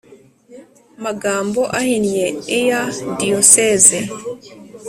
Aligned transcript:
Magambo 1.03 1.61
ahinnye 1.79 2.27
ear 2.59 2.89
diyoseze 3.19 3.99